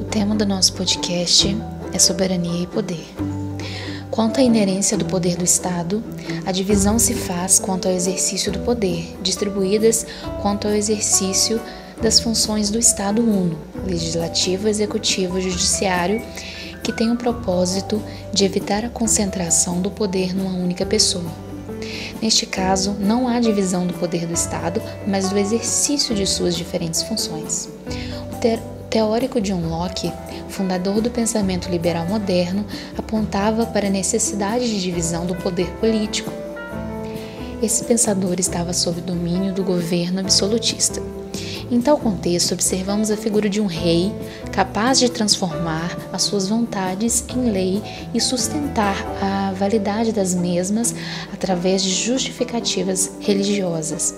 [0.00, 1.56] O tema do nosso podcast
[1.92, 3.06] é soberania e poder.
[4.10, 6.02] Quanto à inerência do poder do Estado,
[6.44, 10.06] a divisão se faz quanto ao exercício do poder, distribuídas
[10.42, 11.58] quanto ao exercício
[12.02, 16.20] das funções do Estado uno, legislativo, executivo judiciário,
[16.82, 18.02] que tem o propósito
[18.32, 21.51] de evitar a concentração do poder numa única pessoa.
[22.22, 27.02] Neste caso, não há divisão do poder do Estado, mas do exercício de suas diferentes
[27.02, 27.68] funções.
[28.32, 30.12] O teórico John Locke,
[30.48, 32.64] fundador do pensamento liberal moderno,
[32.96, 36.30] apontava para a necessidade de divisão do poder político.
[37.60, 41.02] Esse pensador estava sob domínio do governo absolutista.
[41.72, 44.12] Em tal contexto, observamos a figura de um rei
[44.52, 47.82] capaz de transformar as suas vontades em lei
[48.12, 50.94] e sustentar a validade das mesmas
[51.32, 54.14] através de justificativas religiosas.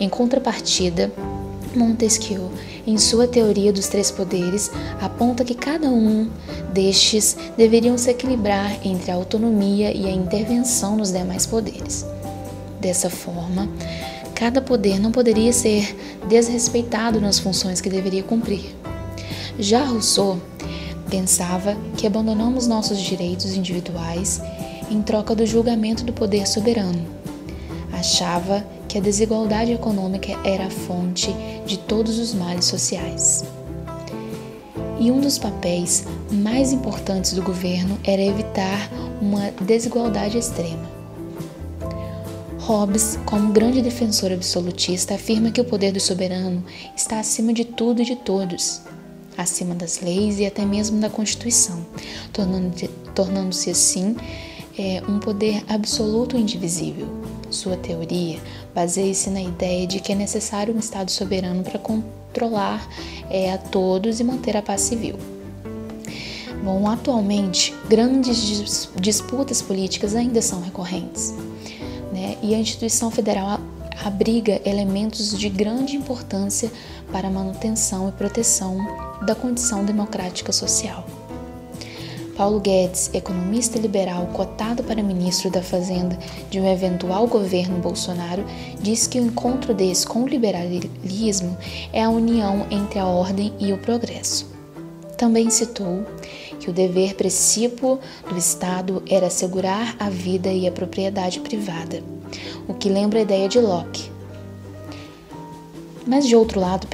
[0.00, 1.12] Em contrapartida,
[1.72, 2.50] Montesquieu,
[2.84, 4.68] em sua teoria dos três poderes,
[5.00, 6.28] aponta que cada um
[6.72, 12.04] destes deveriam se equilibrar entre a autonomia e a intervenção nos demais poderes.
[12.80, 13.68] Dessa forma,
[14.42, 15.96] cada poder não poderia ser
[16.28, 18.74] desrespeitado nas funções que deveria cumprir.
[19.56, 20.36] Já Rousseau
[21.08, 24.42] pensava que abandonamos nossos direitos individuais
[24.90, 27.06] em troca do julgamento do poder soberano.
[27.92, 31.32] Achava que a desigualdade econômica era a fonte
[31.64, 33.44] de todos os males sociais.
[34.98, 41.01] E um dos papéis mais importantes do governo era evitar uma desigualdade extrema.
[42.62, 46.64] Hobbes, como grande defensor absolutista, afirma que o poder do soberano
[46.96, 48.80] está acima de tudo e de todos,
[49.36, 51.84] acima das leis e até mesmo da Constituição,
[52.32, 54.14] tornando-se assim
[54.78, 57.08] é, um poder absoluto e indivisível.
[57.50, 58.38] Sua teoria
[58.72, 62.88] baseia-se na ideia de que é necessário um Estado soberano para controlar
[63.28, 65.16] é, a todos e manter a paz civil.
[66.62, 71.34] Bom, atualmente, grandes disputas políticas ainda são recorrentes
[72.12, 72.36] né?
[72.42, 73.58] e a instituição federal
[74.04, 76.70] abriga elementos de grande importância
[77.10, 78.76] para a manutenção e proteção
[79.24, 81.06] da condição democrática social.
[82.36, 86.18] Paulo Guedes, economista liberal cotado para ministro da Fazenda
[86.50, 88.44] de um eventual governo Bolsonaro,
[88.80, 91.56] diz que o encontro desse com o liberalismo
[91.92, 94.61] é a união entre a ordem e o progresso.
[95.22, 96.04] Também citou
[96.58, 102.02] que o dever princípio do Estado era assegurar a vida e a propriedade privada,
[102.66, 104.10] o que lembra a ideia de Locke.
[106.04, 106.88] Mas de outro lado,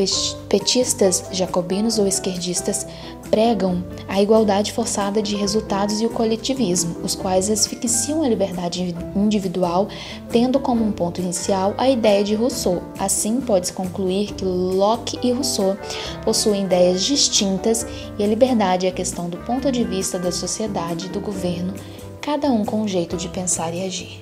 [0.46, 2.86] petistas, jacobinos ou esquerdistas
[3.30, 9.88] pregam a igualdade forçada de resultados e o coletivismo, os quais asfixiam a liberdade individual,
[10.30, 12.82] tendo como um ponto inicial a ideia de Rousseau.
[12.98, 15.76] Assim, pode-se concluir que Locke e Rousseau
[16.24, 17.86] possuem ideias distintas
[18.18, 21.74] e a liberdade é questão do ponto de vista da sociedade e do governo,
[22.20, 24.20] cada um com um jeito de pensar e agir.